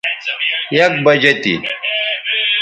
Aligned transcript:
یک 0.77 0.91
بجہ 1.05 1.33
تھی 1.41 1.55